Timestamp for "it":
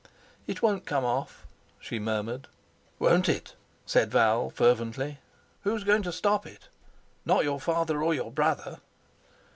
0.47-0.63, 3.29-3.53, 6.47-6.69